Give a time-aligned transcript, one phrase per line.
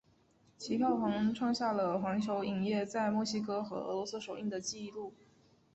[0.57, 5.13] 其票房创下了环球影业在墨西哥和俄罗斯首映的纪录。